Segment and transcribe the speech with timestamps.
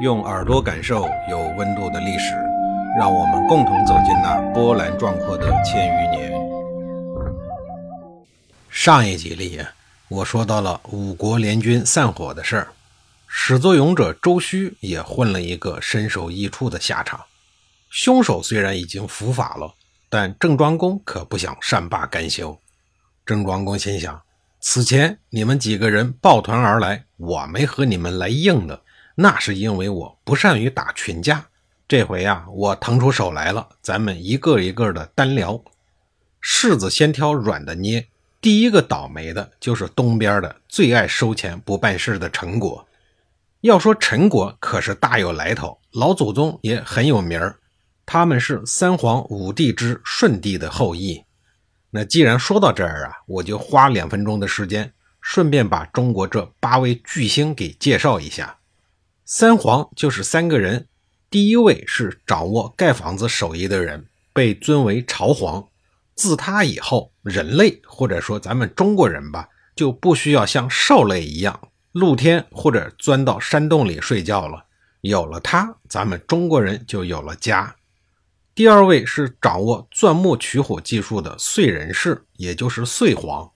[0.00, 2.34] 用耳朵感受有温度的历史，
[2.98, 6.32] 让我们共同走进那波澜壮阔的千余年。
[8.70, 9.60] 上一集里，
[10.08, 12.68] 我说到了五国联军散伙的事儿，
[13.26, 17.20] 始作俑者周须也混了一个身首异处的下场。
[17.90, 19.74] 凶手虽然已经伏法了，
[20.08, 22.58] 但郑庄公可不想善罢甘休。
[23.26, 24.18] 郑庄公心想：
[24.60, 28.80] 此前你们几个人抱团而来，我没和你们来硬的。
[29.20, 31.44] 那是因为我不善于打群架，
[31.86, 35.62] 这回呀，我腾出手来了，咱们一个一个的单聊。
[36.42, 38.08] 柿子先挑软的捏，
[38.40, 42.88] 第一个倒霉的就是东边的最爱收钱不办事的陈国。
[43.60, 47.58] 要说陈国可是大有来头，老祖宗也很有名儿，
[48.06, 51.22] 他们是三皇五帝之舜帝的后裔。
[51.90, 54.90] 那既然说到这儿啊，我就花两分钟的时间，
[55.20, 58.56] 顺便把中国这八位巨星给介绍一下。
[59.32, 60.88] 三皇就是三个人，
[61.30, 65.68] 第一位是掌握盖房子手艺的人，被尊为朝皇。
[66.16, 74.64] 自他以后，人类或者说咱们中国人吧，就不需要像兽类一样露天或者钻到山洞里睡觉了。
[75.02, 77.76] 有了他，咱们中国人就有了家。
[78.52, 83.48] 第二位是掌握钻木取火技术的燧人氏，也就是燧皇。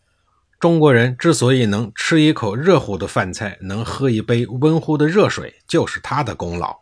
[0.64, 6.78] 中国人之所以能吃一口热乎的饭菜，能喝一杯温乎的热水，就是他的功劳。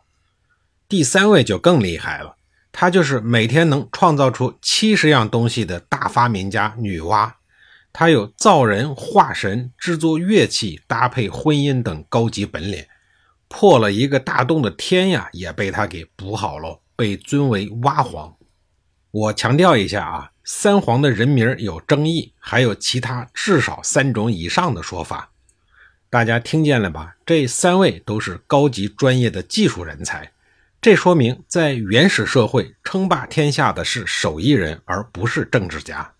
[0.87, 2.37] 第三位就更厉害了，
[2.71, 7.33] 他就是每天能创造出七十样东西的大发明家女娲。
[7.91, 12.85] 她有造人、化神、制作乐器、搭配婚姻等高级本领。
[13.49, 18.33] 破了一个大洞的天呀，也被他给补好了，被尊为娲皇。
[19.11, 20.29] 我强调一下啊。
[20.45, 25.31] 三皇的人名有争议，还有其他至少三种以上的说法，
[26.09, 27.15] 大家听见了吧？
[27.25, 30.29] 这三位都是高级专业的技术人才，
[30.81, 36.13] 这说明在原始社会称霸天下的是手艺人，而不是政治家。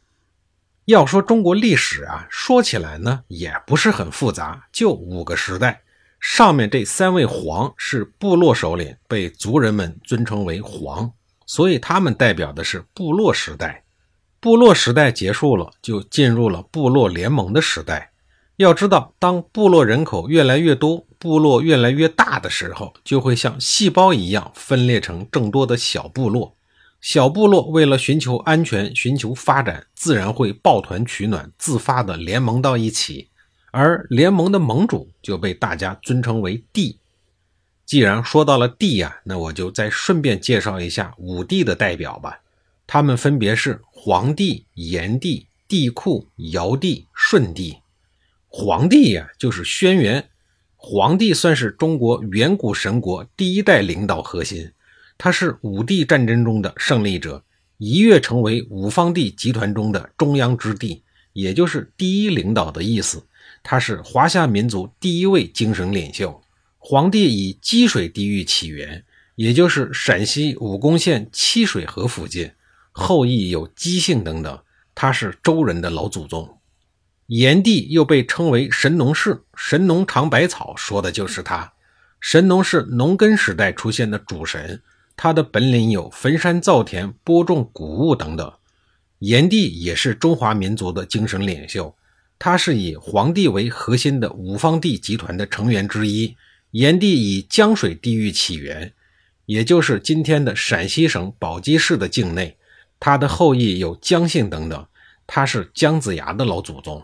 [0.86, 5.82] 要说中国历史啊，说起来呢也不是很复杂，就五个时代。
[6.22, 11.12] 上面这三位皇是部落首领，被族人们尊称为皇，
[11.46, 13.83] 所以他们代表的是部落时代。
[14.44, 18.12] 部落时代结束了，就进入了部落联盟的时代。
[18.58, 26.58] 要知道，当部落人口越来越多，部落越来越大的时候，就会像细胞一样分裂成更多的小部落。
[27.00, 33.30] 小部落为了寻求安全、寻求发展，自然会抱团取暖，自发的联盟到一起。
[33.72, 37.00] 而联盟的盟主就被大家尊称为帝。
[37.86, 42.42] 既然说到了帝呀，那我就再顺便介绍一下五帝的代表吧。
[42.94, 47.76] 他们分别是黄帝、炎帝、帝喾、尧帝、舜帝。
[48.48, 50.24] 黄帝呀，就是轩辕。
[50.76, 54.72] 黄帝算是中国远古神国第一代领导核心，
[55.18, 57.44] 他是五帝战争中的胜利者，
[57.80, 61.02] 一跃成为五方帝集团中的中央之帝，
[61.34, 63.26] 也就是第一领导的意思。
[63.64, 66.40] 他是华夏民族第一位精神领袖。
[66.78, 72.52] 黄帝以积水地域起源，也就是陕西武功县七水河附近。
[72.94, 74.64] 后裔有姬姓等等，
[74.96, 76.60] 他是周人的老祖宗。
[77.28, 81.74] 炎帝又被称为神农氏，神农尝百草，说的就是他。
[82.20, 84.82] 神农是农耕时代出现的主神，
[85.18, 88.54] 他的本领有焚山造田、播种谷物等等。
[89.20, 91.96] 炎帝也是中华民族的精神领袖，
[92.38, 96.36] 他是以黄帝为核心的五方帝集团的成员之一。
[96.72, 98.94] 炎帝以江水地域起源，
[99.46, 102.58] 也就是今天的陕西省宝鸡市的境内。
[103.06, 104.88] 他的后裔有姜姓等等，
[105.28, 107.04] 他是姜子牙的老祖宗。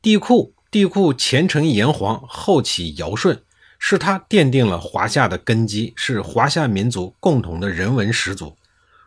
[0.00, 3.42] 帝喾，帝喾前承炎黄，后起尧舜，
[3.76, 8.56] 是他奠定了华夏的根基，是华夏民族共同的人文始祖。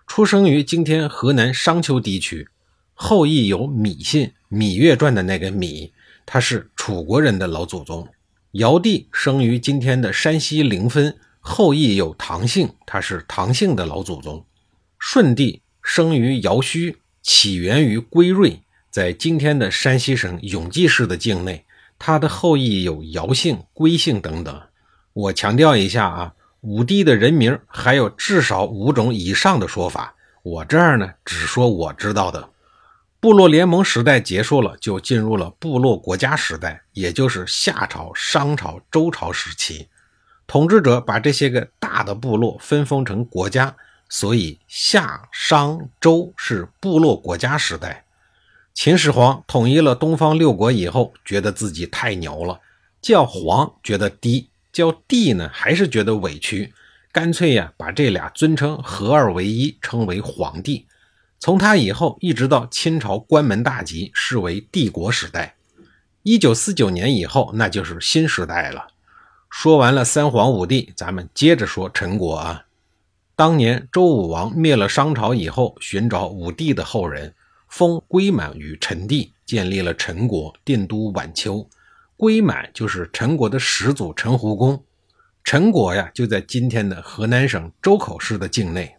[0.07, 2.49] 出生于今天河南商丘地区，
[2.93, 5.93] 后裔有芈姓，《芈月传》的那个芈，
[6.25, 8.05] 他是楚国人的老祖宗。
[8.51, 14.45] 尧帝生于今天的山西临汾，后裔有唐姓，他是唐姓的老祖宗。
[14.99, 15.61] 舜帝。
[15.81, 21.65] 生于尧墟，起源于归瑞，在今天的山西省永济市的境内。
[21.97, 24.61] 他的后裔有尧姓、归姓等等。
[25.11, 30.15] 我强调一下啊，武帝的人名还有至少五种以上的说法。
[30.41, 32.49] 我这儿呢，只说我知道的。
[33.19, 39.89] 部落联盟时代结束了，就进入了部落国家时代，也就是夏朝、商朝、周朝时期。
[40.47, 43.75] 统治者把这些个大的部落分封成国家。
[44.09, 48.05] 所以夏、商、周是部落国家时代。
[48.73, 52.59] 秦始皇统一了东方六国以后，觉得自己太牛了，
[53.01, 56.73] 叫皇觉得低，叫帝呢，还是觉得委屈，
[57.11, 60.87] 干脆呀把这俩尊称合二为一，称为皇帝。
[61.39, 65.55] 从他以后一直到清朝关门大吉，视为帝国时代。
[66.23, 68.87] 一九四九年以后，那就是新时代了。
[69.49, 72.65] 说完了三皇五帝，咱们接着说陈国啊。
[73.39, 77.33] 当年周武王灭了商朝以后，寻找武帝的后人，
[77.69, 81.65] 封归满于陈地，建立了陈国，定都宛丘。
[82.17, 84.83] 归满就是陈国的始祖陈胡公。
[85.45, 88.93] 陈国呀，就在今天的河南省周口市的境内。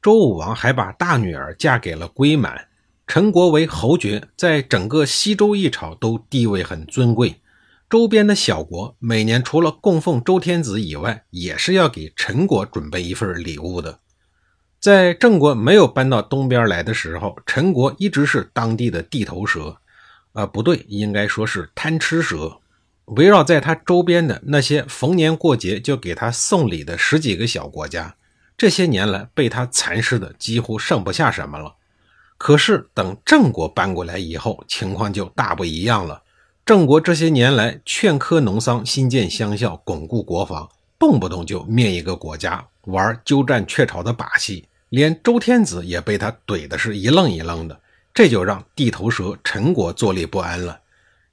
[0.00, 2.68] 周武王还把大女儿嫁给了归满。
[3.08, 7.40] 陈国为侯爵，在整个西周一朝都地位很尊贵。
[7.90, 13.98] 周边的小国每年除了供奉周天子以外，也是要给陈国准备一份礼物的。
[14.78, 19.76] 在郑国没有搬到东边来的时候，陈国一直是当地的地头蛇，
[20.34, 22.60] 啊，不对，应该说是贪吃蛇。
[23.06, 28.14] 围绕在他周边的那些逢年过节就给他送礼的十几个小国家，
[28.56, 31.74] 这些年来被他蚕食的几乎剩不下什么了。
[32.38, 36.22] 可是等郑国搬过来以后，情况就大不一样了。
[36.70, 40.70] 郑国这些年来劝科农桑，新建乡校，巩固国防，
[41.00, 47.80] 动不动就灭一个国家，玩鸠占鹊巢的把戏，连周天子也被他怼的是一愣一愣的。
[48.14, 50.78] 这就让地头蛇陈国坐立不安了。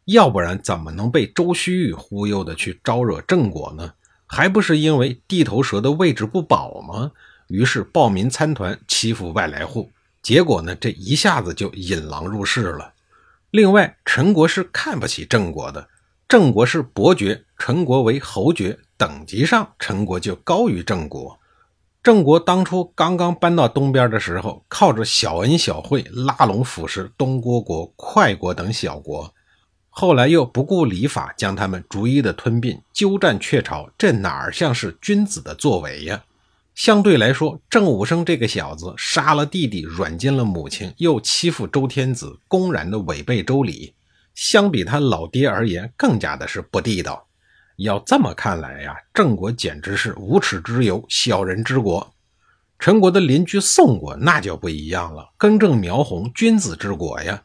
[0.06, 3.94] 要不然怎么能被周须臾忽悠的去招惹郑国呢？
[4.26, 7.12] 还不是因为地头蛇的位置不保吗？
[7.50, 9.92] 于是暴民参团欺负外来户。
[10.24, 12.92] 结果呢，这一下子就引狼入室了。
[13.52, 15.88] 另外，陈国是看不起郑国的，
[16.28, 21.40] 郑国是伯爵，陈国为侯爵，等级上陈国就高于郑国。
[22.04, 29.34] 郑国当初刚刚搬到东边的时候，靠着小恩小惠拉拢腐蚀东郭国、快国等小国，
[29.90, 36.22] 后来又不顾礼法将他们逐一的吞并，鸠占鹊巢，这哪儿像是君子的作为呀？
[36.78, 43.96] 相对来说，郑武生这个小子杀了弟弟，软禁了母亲，又欺负周天子，公然的违背周礼，
[44.36, 47.28] 相比他老爹而言，更加的是不地道。
[47.78, 52.14] 要这么看来呀，郑国简直是无耻之尤，小人之国。
[52.78, 57.42] 陈国的邻居宋国那就不一样了，根正苗红，君子之国呀。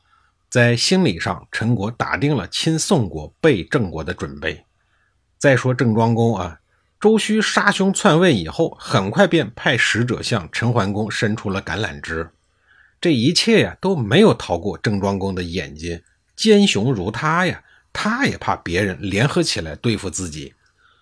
[0.51, 4.63] 在心理上，陈国打定了亲宋国、背郑国的准备。
[5.39, 6.59] 再说郑庄公啊。
[7.03, 12.31] 周须杀兄篡位以后，很快便派使者向陈桓公伸出了橄榄枝。
[13.01, 16.01] 这一切呀，都没有逃过郑庄公的眼睛。
[16.37, 20.55] 奸雄如他呀，他也怕别人联合起来对付自己。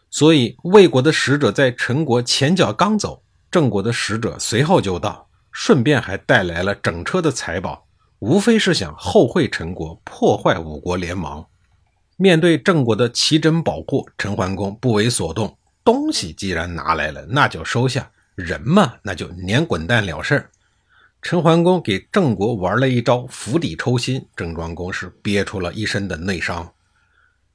[0.08, 7.86] 所以，魏国的使者在陈国前脚刚走，郑国的使者随后就到，顺便还带来了整车的财宝，
[8.20, 11.44] 无非是想后会陈国，破坏五国联盟。
[12.16, 15.58] 面对郑国的奇珍宝库，陈桓公不为所动。
[15.84, 18.02] 东西既然拿来了，那就收下；
[18.34, 20.50] 人嘛，那就撵滚蛋了事儿。
[21.22, 26.72] 陈桓公给郑国玩了一招釜底抽薪，郑庄公是憋出了一身的内伤。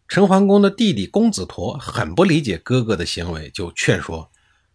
[0.08, 4.30] 陈桓公的弟弟公子陀很不理解哥哥的行为，就劝说：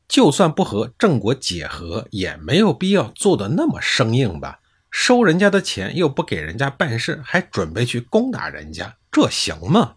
[0.09, 4.59] 就算不和郑国解和，也没有必要做的那么生硬吧？
[4.91, 9.95] 收人家的钱又不给人家办事，还准备去攻打人家，这行吗？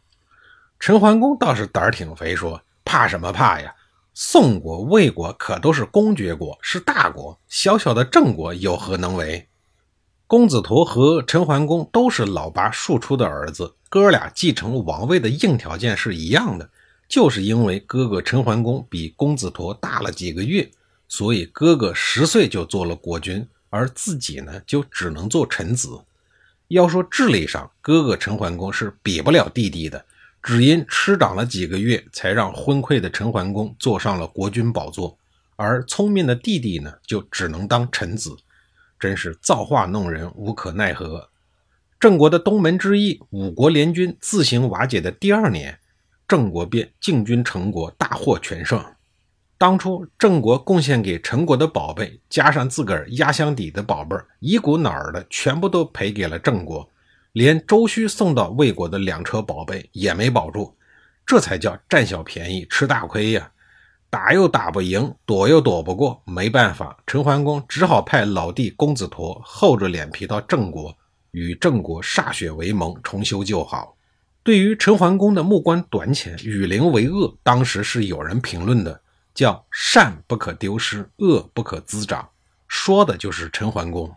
[0.80, 2.62] 陈桓公倒是胆儿挺肥，说。
[2.94, 3.74] 怕什么怕呀？
[4.14, 9.48] 宋国、魏国可都是公爵国，是大国，小小的郑国有何能为？
[10.28, 16.70] 公子陀和陈桓公都是老八庶出的儿子，哥俩继承王位的硬条件是一样的，
[17.10, 20.70] 就是因为哥哥陈桓公比公子陀大了几个月，
[21.08, 26.00] 所以哥哥十岁就做了国君，而自己呢就只能做臣子。
[26.68, 30.06] 要说智力上，哥哥陈桓公是比不了弟弟的。
[30.44, 35.18] 只因吃长了几个月，才让昏聩的陈桓公坐上了国君宝座，
[35.56, 38.36] 而聪明的弟弟呢，就只能当臣子，
[39.00, 41.30] 真是造化弄人，无可奈何。
[41.98, 45.80] 郑国的东门之役，五国联军自行瓦解的第二年，
[46.28, 48.84] 郑国便进军陈国，大获全胜。
[49.58, 56.90] 当初郑国贡献给陈国的宝贝，加上自个儿压箱底的宝贝儿，一股脑儿的全部都赔给了郑国。
[57.34, 60.76] 连周须送到魏国的两车宝贝也没保住，
[61.26, 63.52] 这才叫占小便宜吃大亏呀！
[64.08, 70.96] 打又打不赢，躲又躲不过，没办法，陈桓公只好派老弟公子陀厚着脸皮到郑国，
[71.32, 73.98] 与郑国歃血为盟，重修旧好。
[74.44, 79.02] 对于陈桓公的目光短浅、与邻为恶，当时是有人评论的，
[79.34, 82.30] 叫善不可丢失，恶不可滋长，
[82.68, 84.16] 说的就是陈桓公。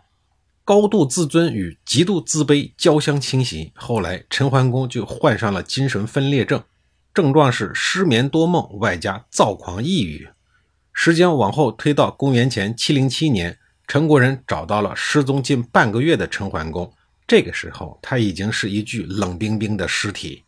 [0.67, 6.61] 高度自尊与极度自卑交相侵袭，后来陈桓公就患上了精神分裂症。
[7.13, 10.27] 症状是失眠多梦，外加躁狂抑郁。
[10.91, 13.57] 时间往后推到公元前七零七年，
[13.87, 16.91] 陈国人找到了失踪近半个月的陈桓公。
[17.25, 20.43] 这个时候，他已经是一具冷冰冰的尸体。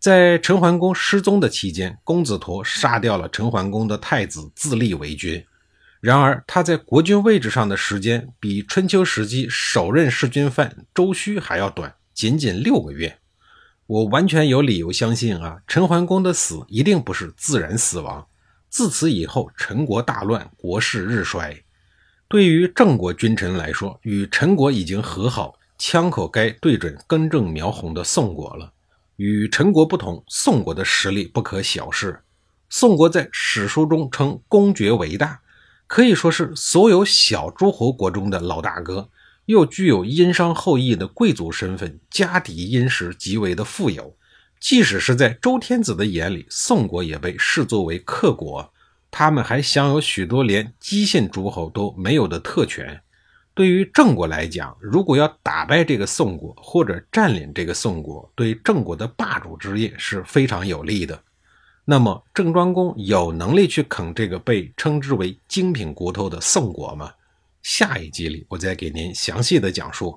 [0.00, 5.40] 在陈桓公失踪的期间，公子陀杀掉了陈桓公的太子，自立为君。
[6.00, 13.18] 然而，他在国君位置上的时间比春秋时期首任弑君犯周须还要短，仅仅六个月。
[13.86, 18.26] 我完全有理由相信啊，陈桓公的死一定不是自然死亡。
[18.70, 21.62] 自此以后，陈国大乱，国势日衰。
[22.28, 28.72] 对于郑国君臣来说，与陈国已经和好，枪口该对准根正苗红的宋国了。
[29.16, 32.20] 与陈国不同，宋国的实力不可小视。
[32.70, 35.40] 宋国在史书中称公爵为大，
[35.90, 39.08] 可以说是所有小诸侯国中的老大哥，
[39.46, 44.16] 又具有殷商后裔的贵族身份，家底殷实，极为的富有。
[44.60, 48.72] 即使是在周天子的眼里，宋国也被视作为客国，
[49.10, 53.00] 他们还享有许多连姬姓诸侯都没有的特权。
[53.52, 61.20] 对于郑国来讲，如果要打败这个宋国或者占领这个宋国，对郑国的霸主之业是非常有利的。
[61.90, 67.12] 那么郑庄公有能力去啃这个被称之为精品骨头的宋国吗？
[67.62, 70.16] 下一集里我再给您详细的讲述。